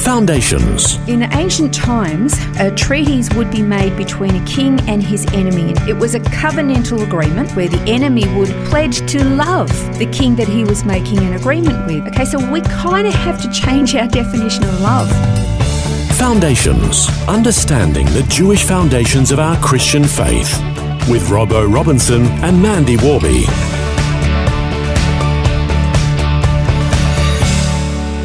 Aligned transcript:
Foundations. 0.00 0.96
In 1.08 1.22
ancient 1.34 1.74
times, 1.74 2.34
uh, 2.58 2.74
treaties 2.74 3.28
would 3.34 3.50
be 3.50 3.60
made 3.60 3.96
between 3.98 4.34
a 4.34 4.44
king 4.46 4.80
and 4.88 5.02
his 5.02 5.26
enemy. 5.34 5.74
It 5.86 5.92
was 5.92 6.14
a 6.14 6.20
covenantal 6.20 7.06
agreement 7.06 7.54
where 7.54 7.68
the 7.68 7.80
enemy 7.82 8.26
would 8.34 8.48
pledge 8.66 9.06
to 9.12 9.22
love 9.22 9.68
the 9.98 10.06
king 10.06 10.34
that 10.36 10.48
he 10.48 10.64
was 10.64 10.84
making 10.84 11.18
an 11.18 11.34
agreement 11.34 11.86
with. 11.86 12.06
Okay, 12.08 12.24
so 12.24 12.38
we 12.50 12.62
kind 12.62 13.06
of 13.06 13.12
have 13.12 13.42
to 13.42 13.50
change 13.50 13.94
our 13.94 14.08
definition 14.20 14.64
of 14.64 14.80
love. 14.80 15.08
Foundations. 16.16 17.08
Understanding 17.28 18.06
the 18.06 18.24
Jewish 18.28 18.64
foundations 18.64 19.30
of 19.30 19.38
our 19.38 19.56
Christian 19.62 20.04
faith. 20.04 20.58
With 21.10 21.28
Robbo 21.28 21.72
Robinson 21.72 22.22
and 22.42 22.60
Mandy 22.60 22.96
Warby. 22.96 23.79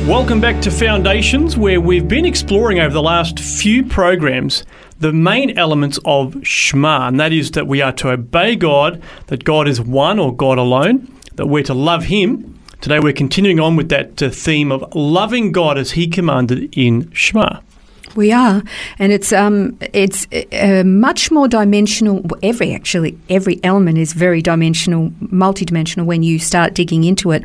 Welcome 0.08 0.40
back 0.40 0.62
to 0.62 0.70
Foundations, 0.70 1.58
where 1.58 1.82
we've 1.82 2.08
been 2.08 2.26
exploring 2.26 2.80
over 2.80 2.94
the 2.94 3.02
last 3.02 3.40
few 3.40 3.84
programs 3.84 4.64
the 5.00 5.12
main 5.12 5.58
elements 5.58 5.98
of 6.06 6.46
Shema, 6.46 7.08
and 7.08 7.20
that 7.20 7.34
is 7.34 7.50
that 7.52 7.66
we 7.66 7.82
are 7.82 7.92
to 7.94 8.12
obey 8.12 8.56
God, 8.56 9.02
that 9.28 9.44
God 9.44 9.68
is 9.68 9.82
one 9.82 10.20
or 10.20 10.34
God 10.34 10.60
alone, 10.60 11.12
that 11.38 11.48
we're 11.48 11.64
to 11.64 11.74
love 11.74 12.04
Him. 12.04 12.60
Today 12.82 13.00
we're 13.00 13.14
continuing 13.14 13.60
on 13.60 13.76
with 13.76 13.90
that 13.90 14.22
uh, 14.22 14.30
theme 14.30 14.72
of 14.72 14.94
loving 14.94 15.52
God 15.52 15.76
as 15.76 15.94
He 15.94 16.08
commanded 16.08 16.78
in 16.78 17.12
Shema. 17.12 17.62
We 18.16 18.32
are, 18.32 18.62
and 19.00 19.12
it's 19.12 19.34
um, 19.34 19.76
it's 19.92 20.28
uh, 20.54 20.84
much 20.86 21.32
more 21.32 21.48
dimensional. 21.48 22.24
Every 22.44 22.76
actually, 22.76 23.18
every 23.28 23.60
element 23.64 23.98
is 23.98 24.14
very 24.14 24.44
dimensional, 24.44 25.10
multidimensional 25.10 26.06
when 26.06 26.22
you 26.22 26.38
start 26.38 26.76
digging 26.76 27.04
into 27.04 27.32
it. 27.32 27.44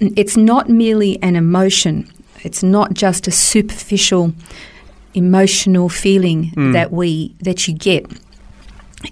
It's 0.00 0.36
not 0.36 0.68
merely 0.68 1.20
an 1.22 1.34
emotion. 1.36 2.08
It's 2.44 2.62
not 2.62 2.94
just 2.94 3.26
a 3.28 3.30
superficial 3.32 4.32
emotional 5.14 5.88
feeling 5.88 6.52
Mm. 6.56 6.72
that 6.72 6.92
we 6.92 7.34
that 7.42 7.66
you 7.66 7.74
get. 7.74 8.06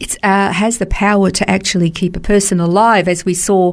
It 0.01 0.17
uh, 0.23 0.53
has 0.53 0.78
the 0.78 0.87
power 0.87 1.31
to 1.31 1.48
actually 1.48 1.91
keep 1.91 2.17
a 2.17 2.20
person 2.20 2.61
alive, 2.61 3.06
as 3.09 3.25
we 3.25 3.34
saw 3.34 3.73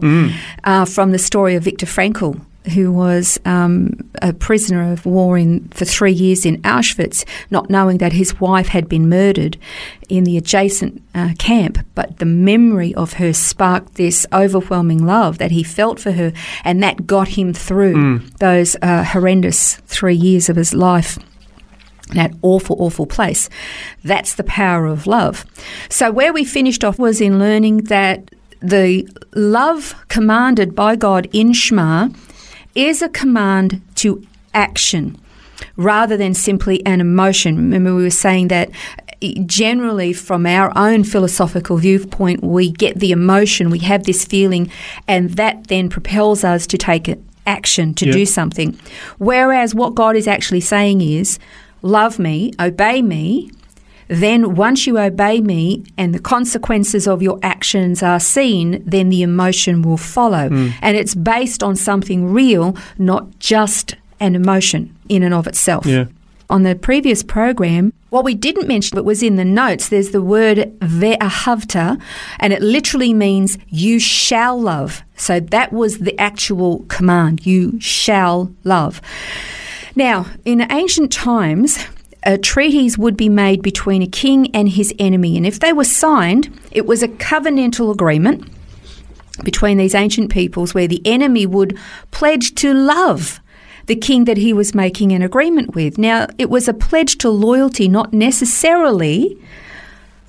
uh, 0.63 0.85
from 0.85 1.11
the 1.11 1.17
story 1.19 1.55
of 1.55 1.63
Viktor 1.63 1.87
Frankl, 1.87 2.39
who 2.73 2.91
was 2.91 3.39
um, 3.45 3.97
a 4.21 4.33
prisoner 4.33 4.91
of 4.91 5.05
war 5.05 5.37
in, 5.37 5.67
for 5.69 5.85
three 5.85 6.11
years 6.11 6.45
in 6.45 6.61
Auschwitz, 6.61 7.25
not 7.51 7.69
knowing 7.69 7.97
that 7.97 8.13
his 8.13 8.39
wife 8.39 8.67
had 8.67 8.87
been 8.87 9.09
murdered 9.09 9.57
in 10.09 10.23
the 10.23 10.37
adjacent 10.37 11.01
uh, 11.13 11.33
camp. 11.37 11.79
But 11.95 12.19
the 12.19 12.25
memory 12.25 12.95
of 12.95 13.13
her 13.13 13.33
sparked 13.33 13.95
this 13.95 14.25
overwhelming 14.31 15.05
love 15.05 15.37
that 15.39 15.51
he 15.51 15.63
felt 15.63 15.99
for 15.99 16.13
her, 16.13 16.31
and 16.63 16.81
that 16.83 17.05
got 17.05 17.29
him 17.29 17.53
through 17.53 18.19
those 18.39 18.75
uh, 18.81 19.03
horrendous 19.03 19.75
three 19.87 20.15
years 20.15 20.49
of 20.49 20.55
his 20.55 20.73
life 20.73 21.17
that 22.09 22.33
awful, 22.41 22.75
awful 22.79 23.05
place. 23.05 23.49
That's 24.03 24.35
the 24.35 24.43
power 24.43 24.85
of 24.85 25.07
love. 25.07 25.45
So, 25.89 26.11
where 26.11 26.33
we 26.33 26.43
finished 26.43 26.83
off 26.83 26.99
was 26.99 27.21
in 27.21 27.39
learning 27.39 27.85
that 27.85 28.29
the 28.61 29.07
love 29.33 29.95
commanded 30.07 30.75
by 30.75 30.95
God 30.95 31.27
in 31.33 31.53
Shema 31.53 32.09
is 32.75 33.01
a 33.01 33.09
command 33.09 33.81
to 33.95 34.25
action 34.53 35.17
rather 35.77 36.17
than 36.17 36.33
simply 36.33 36.85
an 36.85 36.99
emotion. 37.01 37.55
Remember, 37.55 37.95
we 37.95 38.03
were 38.03 38.09
saying 38.09 38.49
that 38.49 38.69
eh, 39.21 39.33
generally, 39.45 40.13
from 40.13 40.45
our 40.45 40.71
own 40.77 41.03
philosophical 41.03 41.77
viewpoint, 41.77 42.43
we 42.43 42.71
get 42.71 42.99
the 42.99 43.11
emotion, 43.11 43.69
we 43.69 43.79
have 43.79 44.03
this 44.03 44.25
feeling, 44.25 44.69
and 45.07 45.31
that 45.31 45.67
then 45.67 45.89
propels 45.89 46.43
us 46.43 46.67
to 46.67 46.77
take 46.77 47.13
action, 47.45 47.93
to 47.95 48.05
Yeah. 48.07 48.11
do 48.13 48.25
something. 48.25 48.77
Whereas 49.17 49.73
what 49.75 49.95
God 49.95 50.15
is 50.15 50.27
actually 50.27 50.61
saying 50.61 51.01
is, 51.01 51.39
love 51.81 52.19
me, 52.19 52.53
obey 52.59 53.01
me. 53.01 53.49
Then, 54.07 54.55
once 54.55 54.85
you 54.87 54.97
obey 54.99 55.41
me 55.41 55.83
and 55.97 56.13
the 56.13 56.19
consequences 56.19 57.07
of 57.07 57.21
your 57.21 57.39
actions 57.41 58.03
are 58.03 58.19
seen, 58.19 58.83
then 58.85 59.09
the 59.09 59.21
emotion 59.21 59.81
will 59.81 59.97
follow. 59.97 60.49
Hmm. 60.49 60.69
And 60.81 60.97
it's 60.97 61.15
based 61.15 61.63
on 61.63 61.75
something 61.75 62.31
real, 62.31 62.77
not 62.97 63.39
just 63.39 63.95
an 64.19 64.35
emotion 64.35 64.95
in 65.09 65.23
and 65.23 65.33
of 65.33 65.47
itself. 65.47 65.85
Yeah. 65.85 66.05
On 66.49 66.63
the 66.63 66.75
previous 66.75 67.23
program, 67.23 67.93
what 68.09 68.23
we 68.23 68.35
didn't 68.35 68.67
mention, 68.67 68.95
but 68.95 69.05
was 69.05 69.23
in 69.23 69.37
the 69.37 69.45
notes, 69.45 69.89
there's 69.89 70.11
the 70.11 70.21
word 70.21 70.57
ve'ahavta, 70.81 71.99
and 72.39 72.53
it 72.53 72.61
literally 72.61 73.11
means 73.11 73.57
you 73.69 73.99
shall 73.99 74.61
love. 74.61 75.01
So 75.15 75.39
that 75.39 75.73
was 75.73 75.99
the 75.99 76.19
actual 76.19 76.85
command 76.89 77.45
you 77.45 77.79
shall 77.79 78.53
love. 78.63 79.01
Now, 79.95 80.27
in 80.45 80.61
ancient 80.71 81.11
times, 81.11 81.79
uh, 82.25 82.37
treaties 82.41 82.97
would 82.97 83.17
be 83.17 83.29
made 83.29 83.61
between 83.61 84.01
a 84.01 84.07
king 84.07 84.53
and 84.55 84.69
his 84.69 84.93
enemy, 84.99 85.37
and 85.37 85.45
if 85.45 85.59
they 85.59 85.73
were 85.73 85.83
signed, 85.83 86.57
it 86.71 86.85
was 86.85 87.03
a 87.03 87.07
covenantal 87.07 87.91
agreement 87.91 88.49
between 89.43 89.77
these 89.77 89.95
ancient 89.95 90.31
peoples 90.31 90.73
where 90.73 90.87
the 90.87 91.01
enemy 91.05 91.45
would 91.45 91.77
pledge 92.11 92.53
to 92.55 92.73
love 92.73 93.39
the 93.87 93.95
king 93.95 94.25
that 94.25 94.37
he 94.37 94.53
was 94.53 94.73
making 94.73 95.11
an 95.11 95.21
agreement 95.21 95.75
with. 95.75 95.97
Now, 95.97 96.27
it 96.37 96.49
was 96.49 96.67
a 96.67 96.73
pledge 96.73 97.17
to 97.19 97.29
loyalty, 97.29 97.87
not 97.87 98.13
necessarily 98.13 99.37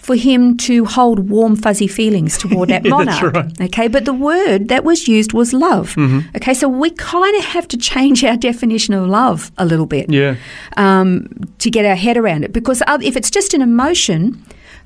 for 0.05 0.15
him 0.29 0.57
to 0.69 0.85
hold 0.85 1.19
warm, 1.31 1.57
fuzzy 1.57 1.87
feelings 1.99 2.37
toward 2.37 2.69
that 2.69 2.85
Yeah, 2.89 3.05
that's 3.05 3.21
monarch. 3.23 3.35
right. 3.35 3.61
Okay, 3.69 3.89
but 3.89 4.05
the 4.05 4.13
word 4.31 4.69
that 4.69 4.83
was 4.85 5.09
used 5.09 5.33
was 5.33 5.53
love. 5.55 5.97
Okay, 6.37 6.53
so 6.53 6.69
we 6.69 6.91
kind 6.91 7.35
of 7.41 7.45
have 7.57 7.67
to 7.69 7.77
change 7.79 8.23
our 8.23 8.37
definition 8.37 8.93
of 8.95 9.09
love 9.09 9.51
a 9.57 9.65
little 9.65 9.87
bit 9.87 10.07
Yeah. 10.13 10.35
um, 10.77 11.27
to 11.63 11.71
get 11.71 11.85
our 11.87 11.97
head 11.97 12.17
around 12.19 12.45
it. 12.45 12.53
Because 12.53 12.83
if 13.11 13.17
it's 13.17 13.31
just 13.31 13.55
an 13.55 13.63
emotion, 13.63 14.21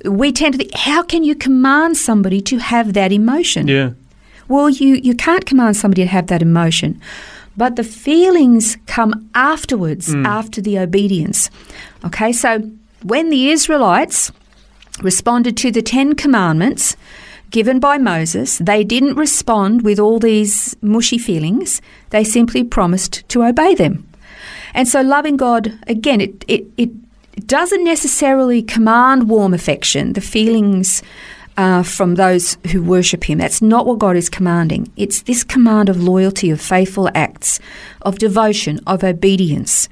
we 0.05 0.31
tend 0.31 0.53
to 0.55 0.59
think, 0.59 0.75
how 0.75 1.03
can 1.03 1.25
you 1.25 1.35
command 1.35 1.97
somebody 1.97 2.41
to 2.43 2.59
have 2.59 2.93
that 2.93 3.11
emotion? 3.13 3.67
Yeah. 3.67 3.91
Well, 4.47 4.69
you, 4.71 4.95
you 5.09 5.15
can't 5.15 5.45
command 5.45 5.77
somebody 5.77 6.03
to 6.03 6.09
have 6.09 6.29
that 6.29 6.43
emotion. 6.43 7.01
But 7.57 7.75
the 7.75 7.83
feelings 7.83 8.77
come 8.87 9.13
afterwards, 9.35 10.15
after 10.15 10.61
the 10.63 10.79
obedience. 10.79 11.51
Okay, 12.05 12.31
so 12.33 12.51
when 13.03 13.31
the 13.31 13.51
Israelites 13.51 14.31
responded 15.03 15.57
to 15.59 15.71
the 15.71 15.83
Ten 15.83 16.15
Commandments 16.15 16.97
given 17.51 17.81
by 17.81 17.99
Moses, 17.99 18.59
they 18.59 18.85
didn't 18.85 19.17
respond 19.17 19.83
with 19.83 19.99
all 19.99 20.19
these 20.19 20.77
mushy 20.83 21.19
feelings. 21.19 21.81
They 22.11 22.25
simply 22.25 22.65
promised 22.65 23.27
to 23.31 23.45
obey 23.45 23.75
them. 23.75 24.07
And 24.75 24.87
so, 24.87 25.01
loving 25.01 25.37
God, 25.37 25.79
again, 25.87 26.21
it, 26.21 26.45
it, 26.47 26.67
it 26.77 26.91
doesn't 27.47 27.85
necessarily 27.85 28.63
command 28.63 29.29
warm 29.29 29.55
affection, 29.55 30.13
the 30.13 30.21
feelings 30.21 31.03
uh, 31.57 31.83
from 31.83 32.15
those 32.15 32.59
who 32.71 32.83
worship 32.83 33.25
Him. 33.25 33.39
That's 33.39 33.63
not 33.63 33.87
what 33.87 33.99
God 33.99 34.17
is 34.17 34.29
commanding. 34.29 34.93
It's 34.97 35.23
this 35.23 35.43
command 35.43 35.89
of 35.89 36.03
loyalty, 36.03 36.51
of 36.51 36.61
faithful 36.61 37.09
acts, 37.15 37.59
of 38.03 38.19
devotion, 38.19 38.81
of 38.87 39.03
obedience. 39.03 39.89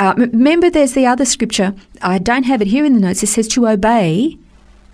Uh, 0.00 0.14
remember, 0.16 0.70
there's 0.70 0.94
the 0.94 1.04
other 1.06 1.26
scripture. 1.26 1.74
I 2.00 2.16
don't 2.16 2.44
have 2.44 2.62
it 2.62 2.68
here 2.68 2.86
in 2.86 2.94
the 2.94 3.00
notes. 3.00 3.22
It 3.22 3.26
says 3.26 3.46
to 3.48 3.68
obey 3.68 4.38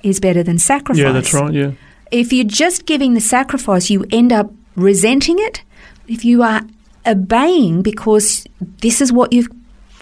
is 0.02 0.18
better 0.18 0.42
than 0.42 0.58
sacrifice. 0.58 1.00
Yeah, 1.00 1.12
that's 1.12 1.32
right. 1.32 1.52
Yeah. 1.52 1.70
If 2.10 2.32
you're 2.32 2.44
just 2.44 2.86
giving 2.86 3.14
the 3.14 3.20
sacrifice, 3.20 3.88
you 3.88 4.04
end 4.10 4.32
up 4.32 4.52
resenting 4.74 5.38
it. 5.38 5.62
If 6.08 6.24
you 6.24 6.42
are 6.42 6.62
obeying 7.06 7.82
because 7.82 8.46
this 8.82 9.00
is 9.00 9.12
what 9.12 9.32
you've 9.32 9.48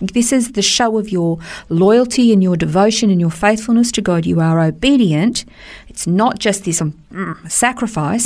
this 0.00 0.32
is 0.32 0.52
the 0.52 0.62
show 0.62 0.98
of 0.98 1.10
your 1.10 1.38
loyalty 1.68 2.32
and 2.32 2.42
your 2.42 2.56
devotion 2.56 3.10
and 3.10 3.20
your 3.20 3.30
faithfulness 3.30 3.92
to 3.92 4.02
God. 4.02 4.26
You 4.26 4.40
are 4.40 4.60
obedient. 4.60 5.44
It's 5.88 6.06
not 6.06 6.38
just 6.40 6.64
this 6.64 6.80
um, 6.82 6.92
mm, 7.12 7.50
sacrifice. 7.50 8.24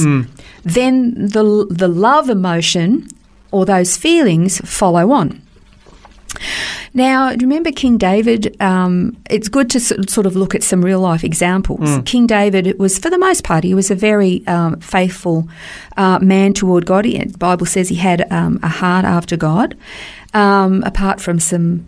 Then 0.62 1.14
the 1.14 1.66
the 1.69 1.88
love 1.88 2.31
emotion 2.31 3.08
or 3.50 3.66
those 3.66 3.96
feelings 3.96 4.60
follow 4.64 5.10
on. 5.10 5.42
Now, 6.94 7.32
remember 7.34 7.70
King 7.72 7.98
David? 7.98 8.60
Um, 8.60 9.16
it's 9.30 9.48
good 9.48 9.70
to 9.70 9.80
sort 9.80 10.26
of 10.26 10.36
look 10.36 10.54
at 10.54 10.62
some 10.62 10.84
real 10.84 11.00
life 11.00 11.25
examples. 11.25 12.00
King 12.04 12.26
David 12.26 12.78
was, 12.78 12.98
for 12.98 13.10
the 13.10 13.19
most 13.19 13.44
part, 13.44 13.64
he 13.64 13.75
was 13.75 13.90
a 13.90 13.94
very 13.94 14.46
um, 14.46 14.80
faithful 14.80 15.48
uh, 15.96 16.19
man 16.20 16.54
toward 16.54 16.86
God. 16.86 17.04
He, 17.04 17.19
the 17.22 17.38
Bible 17.38 17.66
says 17.66 17.88
he 17.88 17.96
had 17.96 18.30
um, 18.32 18.58
a 18.62 18.69
heart 18.69 19.04
after 19.04 19.36
God, 19.36 19.76
um, 20.34 20.82
apart 20.84 21.20
from 21.20 21.38
some 21.38 21.84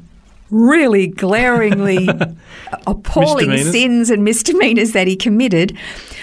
really 0.51 1.07
glaringly 1.07 2.09
appalling 2.87 3.57
sins 3.59 4.11
and 4.11 4.25
misdemeanors 4.25 4.93
that 4.93 5.07
he 5.07 5.17
committed. 5.17 5.77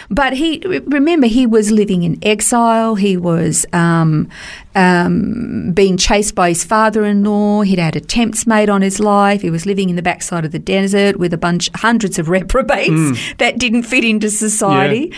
But 0.09 0.33
he 0.33 0.59
remember 0.85 1.27
he 1.27 1.45
was 1.45 1.71
living 1.71 2.03
in 2.03 2.17
exile. 2.21 2.95
He 2.95 3.17
was 3.17 3.65
um, 3.73 4.29
um, 4.77 5.71
being 5.73 5.97
chased 5.97 6.35
by 6.35 6.49
his 6.49 6.63
father-in-law. 6.63 7.61
He'd 7.63 7.79
had 7.79 7.95
attempts 7.95 8.45
made 8.45 8.69
on 8.69 8.81
his 8.81 8.99
life. 8.99 9.41
He 9.41 9.49
was 9.49 9.65
living 9.65 9.89
in 9.89 9.95
the 9.95 10.01
backside 10.01 10.45
of 10.45 10.51
the 10.51 10.59
desert 10.59 11.17
with 11.17 11.33
a 11.33 11.37
bunch, 11.37 11.69
hundreds 11.75 12.19
of 12.19 12.29
reprobates 12.37 13.35
that 13.37 13.57
didn't 13.57 13.83
fit 13.83 14.03
into 14.03 14.29
society. 14.29 15.11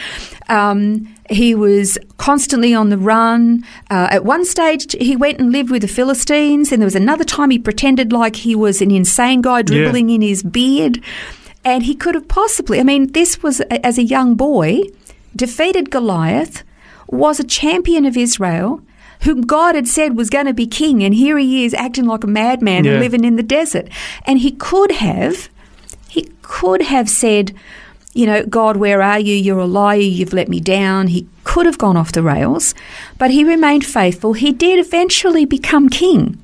Um, 0.47 1.13
he 1.29 1.53
was 1.53 1.97
constantly 2.17 2.73
on 2.73 2.89
the 2.89 2.97
run. 2.97 3.63
Uh, 3.91 4.07
at 4.09 4.25
one 4.25 4.45
stage, 4.45 4.95
he 4.99 5.15
went 5.15 5.39
and 5.39 5.51
lived 5.51 5.69
with 5.69 5.81
the 5.83 5.87
Philistines, 5.87 6.71
and 6.71 6.81
there 6.81 6.87
was 6.87 6.95
another 6.95 7.23
time 7.23 7.51
he 7.51 7.59
pretended 7.59 8.11
like 8.11 8.37
he 8.37 8.55
was 8.55 8.81
an 8.81 8.91
insane 8.91 9.41
guy 9.41 9.61
dribbling 9.61 10.09
in 10.09 10.21
his 10.21 10.41
beard. 10.41 11.03
And 11.65 11.83
he 11.83 11.93
could 11.93 12.15
have 12.15 12.27
possibly, 12.29 12.79
I 12.79 12.83
mean, 12.83 13.11
this 13.11 13.43
was 13.43 13.59
a- 13.59 13.85
as 13.85 13.97
a 13.97 14.03
young 14.03 14.35
boy, 14.35 14.81
defeated 15.35 15.91
Goliath, 15.91 16.63
was 17.07 17.39
a 17.39 17.43
champion 17.43 18.05
of 18.05 18.15
Israel, 18.17 18.81
whom 19.21 19.41
God 19.41 19.75
had 19.75 19.87
said 19.87 20.15
was 20.15 20.29
going 20.29 20.45
to 20.45 20.53
be 20.53 20.65
king, 20.67 21.03
and 21.03 21.13
here 21.13 21.37
he 21.37 21.65
is 21.65 21.73
acting 21.73 22.05
like 22.05 22.23
a 22.23 22.27
madman 22.27 22.85
Yeah. 22.85 22.93
and 22.93 23.01
living 23.01 23.23
in 23.25 23.35
the 23.35 23.43
desert. 23.43 23.87
And 24.25 24.39
he 24.39 24.51
could 24.51 24.91
have, 24.93 25.49
he 26.07 26.29
could 26.41 26.83
have 26.83 27.09
said, 27.09 27.53
you 28.13 28.25
know, 28.25 28.43
God, 28.45 28.77
where 28.77 29.01
are 29.01 29.19
you? 29.19 29.35
You're 29.35 29.59
a 29.59 29.65
liar. 29.65 29.99
You've 29.99 30.33
let 30.33 30.49
me 30.49 30.59
down. 30.59 31.07
He 31.07 31.27
could 31.43 31.65
have 31.65 31.77
gone 31.77 31.95
off 31.97 32.11
the 32.11 32.23
rails, 32.23 32.73
but 33.17 33.31
he 33.31 33.43
remained 33.43 33.85
faithful. 33.85 34.33
He 34.33 34.51
did 34.51 34.79
eventually 34.79 35.45
become 35.45 35.89
king. 35.89 36.37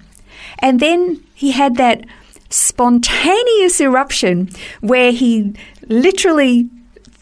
And 0.60 0.80
then 0.80 1.24
he 1.33 1.51
had 1.51 1.75
that 1.77 2.06
spontaneous 2.50 3.81
eruption 3.81 4.50
where 4.81 5.12
he 5.12 5.54
literally 5.88 6.69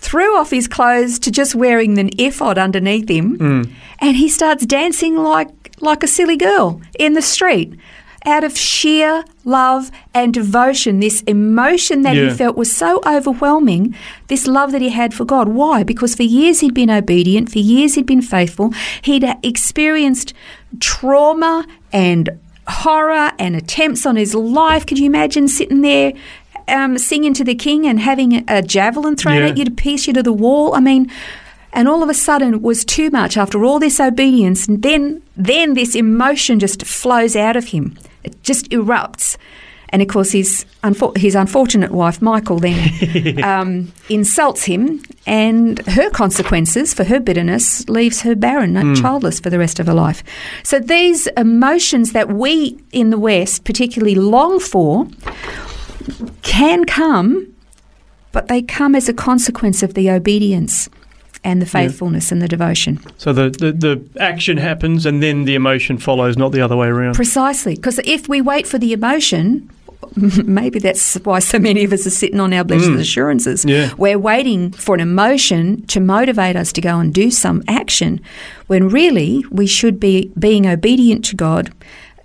threw 0.03 0.38
off 0.38 0.51
his 0.51 0.67
clothes 0.67 1.17
to 1.19 1.31
just 1.31 1.55
wearing 1.55 1.97
an 1.97 2.09
ephod 2.19 2.57
underneath 2.57 3.09
him 3.09 3.38
mm. 3.38 3.69
and 4.00 4.17
he 4.17 4.27
starts 4.29 4.65
dancing 4.65 5.15
like 5.17 5.50
like 5.79 6.03
a 6.03 6.07
silly 6.07 6.38
girl 6.38 6.81
in 7.00 7.13
the 7.13 7.21
street 7.21 7.73
out 8.25 8.44
of 8.44 8.57
sheer 8.57 9.23
love 9.44 9.91
and 10.13 10.33
devotion. 10.33 11.00
This 11.00 11.21
emotion 11.23 12.03
that 12.03 12.15
Yeah. 12.15 12.29
he 12.29 12.35
felt 12.35 12.55
was 12.55 12.71
so 12.71 13.01
overwhelming 13.05 13.95
this 14.27 14.47
love 14.47 14.71
that 14.71 14.81
he 14.81 14.89
had 14.89 15.13
for 15.13 15.25
God. 15.25 15.50
Why? 15.50 15.83
Because 15.83 16.15
for 16.15 16.23
years 16.23 16.61
he'd 16.61 16.73
been 16.73 16.89
obedient 16.89 17.51
for 17.51 17.59
years 17.59 17.95
he'd 17.95 18.05
been 18.05 18.21
faithful. 18.21 18.73
He'd 19.01 19.25
experienced 19.44 20.33
trauma 20.79 21.65
and 21.91 22.29
horror 22.67 23.31
and 23.38 23.55
attempts 23.55 24.05
on 24.05 24.15
his 24.15 24.33
life. 24.33 24.85
Could 24.85 25.00
you 25.00 25.05
imagine 25.05 25.47
sitting 25.47 25.81
there 25.81 26.13
um, 26.68 26.98
singing 26.98 27.33
to 27.36 27.44
the 27.44 27.56
king 27.56 27.86
and 27.88 28.00
having 28.00 28.44
a, 28.50 28.62
javelin 28.62 29.15
thrown 29.15 29.38
Yeah. 29.38 29.48
at 29.50 29.57
you 29.57 29.65
to 29.65 29.71
pierce 29.71 30.07
you 30.07 30.13
to 30.13 30.24
the 30.24 30.33
wall. 30.33 30.74
I 30.75 30.80
mean, 30.80 31.12
and 31.71 31.88
all 31.88 32.04
of 32.04 32.10
a 32.10 32.13
sudden 32.13 32.54
it 32.56 32.62
was 32.62 32.86
too 32.86 33.10
much 33.10 33.36
after 33.38 33.63
all 33.65 33.80
this 33.80 34.00
obedience. 34.00 34.68
And 34.68 34.81
then, 34.81 35.21
then 35.36 35.74
this 35.74 35.95
emotion 35.95 36.60
just 36.60 36.86
flows 36.86 37.36
out 37.36 37.56
of 37.56 37.65
him. 37.69 37.98
It 38.24 38.42
just 38.44 38.69
erupts. 38.69 39.38
And 39.89 40.01
of 40.01 40.07
course, 40.07 40.31
his, 40.31 40.65
unfor- 40.83 41.15
his 41.15 41.36
unfortunate 41.36 41.92
wife, 41.92 42.19
Michal, 42.19 42.57
then 42.57 43.44
um, 43.44 43.92
insults 44.10 44.63
him, 44.63 45.04
and 45.27 45.86
her 45.86 46.10
consequences 46.10 46.95
for 46.95 47.04
her 47.04 47.19
bitterness 47.19 47.88
leaves 47.88 48.21
her 48.21 48.33
barren 48.33 48.75
and 48.75 48.98
childless 48.98 49.39
for 49.39 49.51
the 49.51 49.60
rest 49.60 49.80
of 49.80 49.86
her 49.86 49.94
life. 49.94 50.24
So, 50.63 50.80
these 50.80 51.27
emotions 51.38 52.13
that 52.13 52.30
we 52.30 52.80
in 52.92 53.12
the 53.12 53.19
West 53.19 53.65
particularly 53.65 54.15
long 54.15 54.60
for 54.60 55.06
can 56.41 56.85
come, 56.85 57.53
but 58.31 58.47
they 58.47 58.61
come 58.61 58.95
as 58.95 59.07
a 59.07 59.13
consequence 59.13 59.83
of 59.83 59.94
the 59.94 60.09
obedience 60.09 60.89
and 61.44 61.61
the 61.61 61.65
faithfulness 61.65 62.31
and 62.31 62.41
the 62.41 62.47
devotion. 62.47 63.00
So 63.17 63.33
the, 63.33 63.50
the, 63.50 63.71
the 63.73 64.21
action 64.21 64.57
happens 64.57 65.05
and 65.05 65.21
then 65.21 65.45
the 65.45 65.55
emotion 65.55 65.97
follows, 65.97 66.38
not 66.38 66.51
the 66.51 66.61
other 66.61 66.77
way 66.77 66.88
around. 66.88 67.15
Precisely, 67.15 67.75
because 67.75 68.00
if 68.00 68.29
we 68.29 68.41
wait 68.41 68.65
for 68.65 68.77
the 68.77 68.94
emotion, 68.94 69.69
maybe 70.15 70.79
that's 70.79 71.15
why 71.23 71.39
so 71.39 71.59
many 71.59 71.83
of 71.83 71.91
us 71.91 72.07
are 72.07 72.11
sitting 72.11 72.39
on 72.39 72.53
our 72.53 72.63
blessed 72.63 72.89
mm. 72.89 73.00
assurances. 73.00 73.65
Yeah. 73.65 73.94
We're 73.97 74.19
waiting 74.19 74.71
for 74.71 74.95
an 74.95 75.01
emotion 75.01 75.85
to 75.88 76.00
motivate 76.00 76.55
us 76.55 76.71
to 76.73 76.81
go 76.81 77.00
and 77.00 77.13
do 77.13 77.29
some 77.29 77.63
action, 77.67 78.21
when 78.67 78.89
really 78.89 79.44
we 79.51 79.67
should 79.67 80.00
be 80.00 80.31
being 80.39 80.65
obedient 80.65 81.25
to 81.25 81.35
God, 81.35 81.73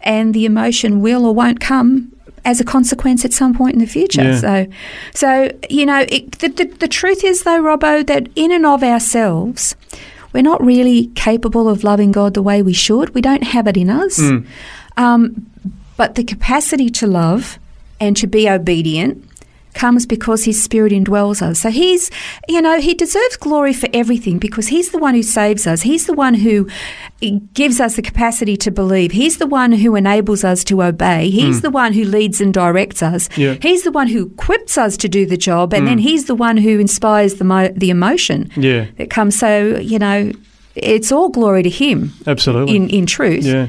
and 0.02 0.32
the 0.32 0.44
emotion 0.44 1.00
will 1.00 1.26
or 1.26 1.34
won't 1.34 1.60
come 1.60 2.12
as 2.48 2.60
a 2.60 2.64
consequence 2.64 3.26
at 3.26 3.32
some 3.34 3.52
point 3.54 3.74
in 3.74 3.78
the 3.78 3.86
future. 3.86 4.22
Yeah. 4.22 4.40
So, 4.40 4.66
so 5.14 5.50
you 5.68 5.84
know, 5.84 6.06
it, 6.08 6.38
the, 6.38 6.48
the 6.48 6.64
the 6.64 6.88
truth 6.88 7.22
is 7.22 7.42
though, 7.42 7.62
Robbo, 7.62 8.06
that 8.06 8.28
in 8.34 8.50
and 8.50 8.64
of 8.66 8.82
ourselves. 8.82 9.76
We're 10.34 10.42
not 10.42 10.62
really 10.62 11.06
capable 11.14 11.70
of 11.70 11.84
loving 11.84 12.12
God 12.12 12.34
the 12.34 12.42
way 12.42 12.60
we 12.60 12.74
should. 12.74 13.14
We 13.14 13.22
don't 13.22 13.44
have 13.44 13.66
it 13.66 13.78
in 13.78 13.88
us. 13.88 14.18
Um, 14.98 15.46
but 15.96 16.16
the 16.16 16.22
capacity 16.22 16.90
to 16.90 17.06
love 17.06 17.58
and 17.98 18.14
to 18.18 18.26
be 18.26 18.48
obedient 18.48 19.24
comes 19.78 20.04
because 20.04 20.44
his 20.44 20.62
spirit 20.62 20.92
indwells 20.92 21.40
us. 21.40 21.60
So 21.60 21.70
he's, 21.70 22.10
you 22.48 22.60
know, 22.60 22.80
he 22.80 22.94
deserves 22.94 23.36
glory 23.36 23.72
for 23.72 23.88
everything 23.94 24.38
because 24.38 24.68
he's 24.68 24.90
the 24.90 24.98
one 24.98 25.14
who 25.14 25.22
saves 25.22 25.66
us. 25.66 25.82
He's 25.82 26.06
the 26.06 26.12
one 26.12 26.34
who 26.34 26.68
gives 27.54 27.80
us 27.80 27.96
the 27.96 28.02
capacity 28.02 28.56
to 28.58 28.70
believe. 28.70 29.12
He's 29.12 29.38
the 29.38 29.46
one 29.46 29.72
who 29.72 29.94
enables 29.94 30.44
us 30.44 30.64
to 30.64 30.82
obey. 30.82 31.30
He's 31.30 31.56
hmm. 31.56 31.62
the 31.62 31.70
one 31.70 31.92
who 31.92 32.04
leads 32.04 32.40
and 32.40 32.52
directs 32.52 33.02
us. 33.02 33.28
Yeah. 33.36 33.56
He's 33.62 33.84
the 33.84 33.92
one 33.92 34.08
who 34.08 34.26
equips 34.26 34.76
us 34.76 34.96
to 34.98 35.08
do 35.08 35.24
the 35.24 35.36
job 35.36 35.72
and 35.72 35.86
then 35.86 35.98
hmm. 35.98 36.02
he's 36.02 36.26
the 36.26 36.34
one 36.34 36.56
who 36.56 36.78
inspires 36.78 37.34
the 37.34 37.44
mo- 37.44 37.72
the 37.74 37.90
emotion 37.90 38.50
Yeah, 38.56 38.86
that 38.96 39.10
comes. 39.10 39.38
So, 39.38 39.78
you 39.78 39.98
know, 39.98 40.32
it's 40.74 41.12
all 41.12 41.28
glory 41.28 41.62
to 41.62 41.70
him 41.70 42.12
absolutely. 42.26 42.76
in, 42.76 42.90
in 42.90 43.06
truth. 43.06 43.44
Yeah. 43.44 43.68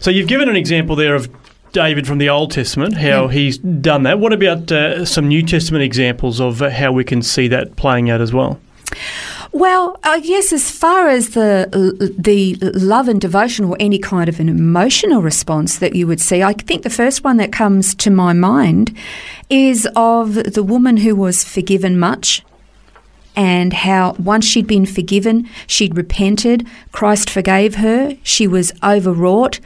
So 0.00 0.10
you've 0.10 0.28
given 0.28 0.48
an 0.48 0.56
example 0.56 0.96
there 0.96 1.14
of 1.14 1.28
David 1.72 2.06
from 2.06 2.18
the 2.18 2.28
Old 2.28 2.50
Testament, 2.50 2.96
how 2.96 3.26
Yeah. 3.26 3.30
he's 3.32 3.58
done 3.58 4.02
that. 4.04 4.18
What 4.18 4.32
about 4.32 4.70
uh, 4.72 5.04
some 5.04 5.28
New 5.28 5.42
Testament 5.42 5.84
examples 5.84 6.40
of 6.40 6.62
uh, 6.62 6.70
how 6.70 6.92
we 6.92 7.04
can 7.04 7.22
see 7.22 7.48
that 7.48 7.76
playing 7.76 8.10
out 8.10 8.20
as 8.20 8.32
well? 8.32 8.58
Well, 9.52 9.98
I 10.04 10.20
guess 10.20 10.52
as 10.52 10.70
far 10.70 11.08
as 11.08 11.30
the 11.30 11.68
the 12.16 12.54
love 12.78 13.08
and 13.08 13.20
devotion 13.20 13.64
or 13.64 13.76
any 13.80 13.98
kind 13.98 14.28
of 14.28 14.38
an 14.38 14.48
emotional 14.48 15.22
response 15.22 15.78
that 15.78 15.96
you 15.96 16.06
would 16.06 16.20
see, 16.20 16.40
I 16.42 16.52
think 16.52 16.82
the 16.84 16.90
first 16.90 17.24
one 17.24 17.36
that 17.38 17.52
comes 17.52 17.94
to 17.96 18.10
my 18.10 18.32
mind 18.32 18.96
is 19.48 19.88
of 19.96 20.34
the 20.34 20.62
woman 20.62 20.98
who 20.98 21.16
was 21.16 21.42
forgiven 21.42 21.98
much 21.98 22.44
and 23.34 23.72
how 23.72 24.12
once 24.20 24.44
she'd 24.44 24.68
been 24.68 24.86
forgiven, 24.86 25.48
she'd 25.66 25.96
repented, 25.96 26.66
Christ 26.92 27.28
forgave 27.28 27.76
her, 27.76 28.16
she 28.22 28.46
was 28.46 28.72
overwrought. 28.84 29.58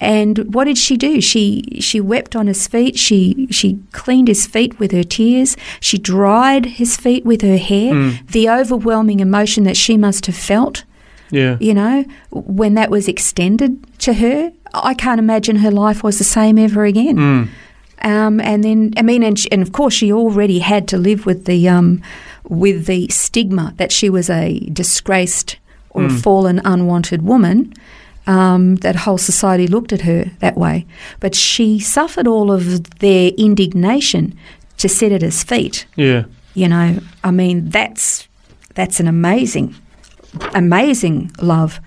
And 0.00 0.54
what 0.54 0.64
did 0.64 0.78
she 0.78 0.96
do? 0.96 1.20
She 1.20 1.62
she 1.80 2.00
wept 2.00 2.34
on 2.34 2.46
his 2.46 2.66
feet. 2.66 2.98
She 2.98 3.46
she 3.50 3.78
cleaned 3.92 4.28
his 4.28 4.46
feet 4.46 4.78
with 4.78 4.92
her 4.92 5.04
tears. 5.04 5.56
She 5.80 5.98
dried 5.98 6.64
his 6.66 6.96
feet 6.96 7.24
with 7.26 7.42
her 7.42 7.58
hair. 7.58 8.18
The 8.30 8.48
overwhelming 8.48 9.20
emotion 9.20 9.64
that 9.64 9.76
she 9.76 9.98
must 9.98 10.24
have 10.26 10.36
felt, 10.36 10.84
Yeah. 11.30 11.58
you 11.60 11.74
know, 11.74 12.04
when 12.30 12.74
that 12.74 12.90
was 12.90 13.08
extended 13.08 13.76
to 13.98 14.14
her, 14.14 14.52
I 14.72 14.94
can't 14.94 15.18
imagine 15.18 15.56
her 15.56 15.70
life 15.70 16.02
was 16.02 16.16
the 16.16 16.24
same 16.24 16.58
ever 16.58 16.84
again. 16.86 17.50
Um, 18.02 18.40
and 18.40 18.64
then, 18.64 18.94
I 18.96 19.02
mean, 19.02 19.22
and, 19.22 19.38
she, 19.38 19.52
and 19.52 19.60
of 19.60 19.72
course, 19.72 19.92
she 19.92 20.10
already 20.10 20.60
had 20.60 20.88
to 20.88 20.96
live 20.96 21.26
with 21.26 21.44
the 21.44 21.68
um, 21.68 22.00
with 22.48 22.86
the 22.86 23.06
stigma 23.08 23.74
that 23.76 23.92
she 23.92 24.08
was 24.08 24.30
a 24.30 24.60
disgraced 24.72 25.58
or 25.90 26.04
a 26.06 26.10
fallen, 26.10 26.60
unwanted 26.64 27.20
woman. 27.22 27.74
Um, 28.30 28.76
that 28.76 28.94
whole 28.94 29.18
society 29.18 29.66
looked 29.66 29.92
at 29.92 30.02
her 30.02 30.30
that 30.38 30.56
way, 30.56 30.86
but 31.18 31.34
she 31.34 31.80
suffered 31.80 32.28
all 32.28 32.52
of 32.52 32.88
their 33.00 33.32
indignation 33.36 34.38
to 34.76 34.88
sit 34.88 35.10
at 35.10 35.22
his 35.22 35.42
feet. 35.42 35.86
Yeah. 35.96 36.24
You 36.54 36.68
know, 36.68 37.00
I 37.24 37.30
mean, 37.32 37.70
that's 37.70 38.28
that's 38.74 39.00
an 39.00 39.08
amazing, 39.08 39.74
amazing 40.54 41.32
love. 41.42 41.80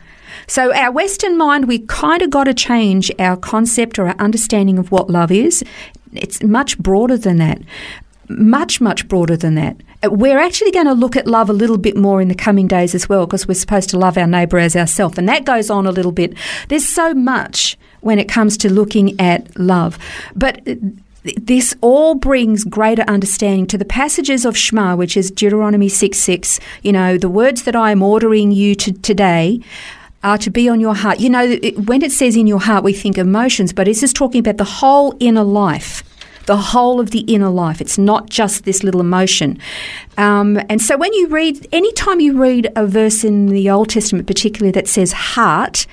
So 0.47 0.73
our 0.73 0.91
Western 0.91 1.37
mind, 1.37 1.67
we 1.67 1.79
kind 1.79 2.21
of 2.21 2.29
got 2.29 2.45
to 2.45 2.53
change 2.53 3.11
our 3.19 3.37
concept 3.37 3.97
or 3.97 4.07
our 4.07 4.15
understanding 4.19 4.77
of 4.77 4.91
what 4.91 5.09
love 5.09 5.31
is. 5.31 5.63
It's 6.13 6.43
much 6.43 6.77
broader 6.77 7.17
than 7.17 7.37
that. 7.37 7.61
Much, 8.29 8.79
much 8.79 9.07
broader 9.07 9.35
than 9.35 9.55
that. 9.55 9.77
Uh, 10.03 10.09
We're 10.09 10.39
actually 10.39 10.71
going 10.71 10.85
to 10.85 10.93
look 10.93 11.15
at 11.15 11.27
love 11.27 11.49
a 11.49 11.53
little 11.53 11.77
bit 11.77 11.97
more 11.97 12.21
in 12.21 12.27
the 12.27 12.35
coming 12.35 12.67
days 12.67 12.95
as 12.95 13.09
well, 13.09 13.25
because 13.25 13.47
we're 13.47 13.53
supposed 13.55 13.89
to 13.89 13.97
love 13.97 14.17
our 14.17 14.27
neighbour 14.27 14.59
as 14.59 14.75
ourselves, 14.75 15.17
and 15.17 15.27
that 15.29 15.45
goes 15.45 15.69
on 15.69 15.85
a 15.85 15.91
little 15.91 16.11
bit. 16.11 16.33
There's 16.69 16.87
so 16.87 17.13
much 17.13 17.77
when 18.01 18.19
it 18.19 18.29
comes 18.29 18.57
to 18.57 18.71
looking 18.71 19.19
at 19.19 19.57
love. 19.57 19.97
But 20.35 20.61
this 21.23 21.75
all 21.81 22.15
brings 22.15 22.63
greater 22.65 23.03
understanding 23.03 23.65
to 23.67 23.77
the 23.77 23.85
passages 23.85 24.45
of 24.45 24.57
Shema, 24.57 24.95
which 24.95 25.15
is 25.15 25.31
Deuteronomy 25.31 25.89
6 25.89 26.17
6. 26.17 26.59
You 26.81 26.91
know, 26.91 27.17
the 27.17 27.29
words 27.29 27.63
that 27.63 27.75
I 27.75 27.91
am 27.91 28.03
ordering 28.03 28.51
you 28.51 28.75
to 28.75 28.91
today 28.91 29.61
are 30.23 30.37
to 30.37 30.49
be 30.49 30.69
on 30.69 30.79
your 30.79 30.95
heart. 30.95 31.19
You 31.19 31.29
know, 31.29 31.55
when 31.85 32.01
it 32.01 32.11
says 32.11 32.35
in 32.35 32.47
your 32.47 32.59
heart, 32.59 32.83
we 32.83 32.93
think 32.93 33.17
emotions, 33.17 33.73
but 33.73 33.87
it's 33.87 34.01
just 34.01 34.15
talking 34.15 34.39
about 34.39 34.57
the 34.57 34.63
whole 34.63 35.15
inner 35.19 35.43
life. 35.43 36.03
The 36.45 36.57
whole 36.57 36.99
of 36.99 37.11
the 37.11 37.21
inner 37.21 37.49
life. 37.49 37.79
It's 37.79 37.97
not 37.97 38.29
just 38.29 38.65
this 38.65 38.83
little 38.83 39.01
emotion. 39.01 39.59
Um, 40.17 40.59
and 40.69 40.81
so 40.81 40.97
when 40.97 41.13
you 41.13 41.27
read, 41.27 41.67
anytime 41.71 42.19
you 42.19 42.37
read 42.37 42.71
a 42.75 42.85
verse 42.85 43.23
in 43.23 43.47
the 43.47 43.69
Old 43.69 43.89
Testament, 43.89 44.27
particularly 44.27 44.71
that 44.71 44.87
says 44.87 45.13
heart, 45.13 45.87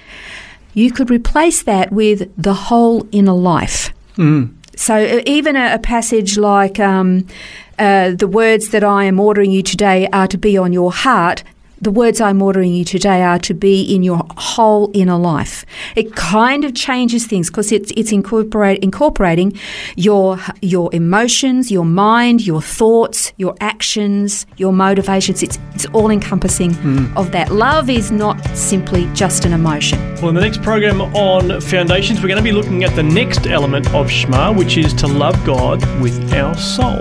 you 0.75 0.90
could 0.90 1.11
replace 1.11 1.62
that 1.62 1.92
with 1.92 2.30
the 2.37 2.54
whole 2.54 3.07
inner 3.12 3.33
life. 3.33 3.92
Mm. 4.16 4.54
So 4.76 4.95
uh, 4.95 5.21
even 5.26 5.57
a, 5.57 5.75
a 5.75 5.78
passage 5.78 6.38
like 6.38 6.80
um, 6.80 7.26
uh, 7.78 8.12
the 8.12 8.28
words 8.28 8.71
that 8.71 8.83
I 8.83 9.04
am 9.04 9.21
ordering 9.21 9.50
you 9.50 9.62
today 9.62 10.09
are 10.12 10.26
to 10.28 10.38
be 10.38 10.57
on 10.57 10.73
your 10.73 10.92
heart. 10.92 11.42
The 11.82 11.90
words 11.90 12.20
I'm 12.20 12.42
ordering 12.42 12.75
you 12.75 12.84
today 12.84 13.22
are 13.22 13.38
to 13.38 13.54
be 13.54 13.82
in 13.82 14.02
your 14.02 14.20
whole 14.37 14.90
inner 14.92 15.16
life. 15.16 15.64
It 15.96 16.14
kind 16.14 16.62
of 16.64 16.75
changes 16.75 17.26
things 17.26 17.49
because 17.49 17.72
it's 17.72 17.90
it's 17.96 18.12
incorporate, 18.12 18.80
incorporating 18.84 19.58
your 19.96 20.38
your 20.60 20.90
emotions, 20.94 21.70
your 21.70 21.87
mind, 21.87 22.46
your 22.46 22.60
thoughts, 22.60 23.32
your 23.38 23.54
actions, 23.62 24.44
your 24.58 24.75
motivations. 24.75 25.42
It's 25.42 25.58
it's 25.75 25.87
all 25.94 26.10
encompassing 26.10 26.75
Hmm. 26.75 27.16
of 27.16 27.32
that. 27.32 27.50
Love 27.50 27.88
is 27.88 28.10
not 28.10 28.37
simply 28.54 29.08
just 29.14 29.46
an 29.46 29.54
emotion. 29.54 29.99
Well, 30.16 30.28
in 30.28 30.34
the 30.34 30.42
next 30.42 30.60
program 30.60 31.00
on 31.00 31.62
foundations, 31.62 32.20
we're 32.20 32.28
going 32.28 32.44
to 32.44 32.50
be 32.50 32.52
looking 32.52 32.84
at 32.84 32.94
the 32.94 33.02
next 33.02 33.46
element 33.46 33.92
of 33.94 34.10
Shema, 34.10 34.52
which 34.52 34.76
is 34.76 34.92
to 34.94 35.06
love 35.06 35.42
God 35.46 35.80
with 36.02 36.34
our 36.34 36.54
soul. 36.56 37.00